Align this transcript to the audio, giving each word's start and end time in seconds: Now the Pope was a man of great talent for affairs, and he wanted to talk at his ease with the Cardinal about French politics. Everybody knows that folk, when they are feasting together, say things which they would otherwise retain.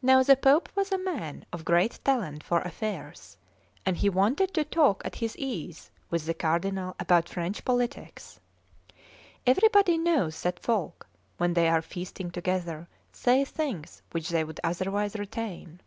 Now 0.00 0.22
the 0.22 0.36
Pope 0.36 0.70
was 0.74 0.90
a 0.90 0.96
man 0.96 1.44
of 1.52 1.66
great 1.66 2.00
talent 2.02 2.42
for 2.42 2.62
affairs, 2.62 3.36
and 3.84 3.98
he 3.98 4.08
wanted 4.08 4.54
to 4.54 4.64
talk 4.64 5.02
at 5.04 5.16
his 5.16 5.36
ease 5.36 5.90
with 6.08 6.24
the 6.24 6.32
Cardinal 6.32 6.96
about 6.98 7.28
French 7.28 7.62
politics. 7.62 8.40
Everybody 9.46 9.98
knows 9.98 10.40
that 10.44 10.60
folk, 10.62 11.06
when 11.36 11.52
they 11.52 11.68
are 11.68 11.82
feasting 11.82 12.30
together, 12.30 12.88
say 13.12 13.44
things 13.44 14.00
which 14.12 14.30
they 14.30 14.44
would 14.44 14.60
otherwise 14.64 15.14
retain. 15.16 15.82